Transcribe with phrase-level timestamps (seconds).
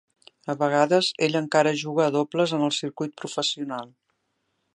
[0.51, 3.95] A vegades ell encara juga a dobles en el circuit professional.